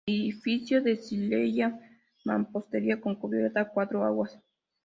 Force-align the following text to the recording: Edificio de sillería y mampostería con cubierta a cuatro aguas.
Edificio 0.07 0.81
de 0.81 0.95
sillería 0.97 1.79
y 2.17 2.27
mampostería 2.27 2.99
con 2.99 3.13
cubierta 3.17 3.61
a 3.61 3.69
cuatro 3.69 4.03
aguas. 4.03 4.35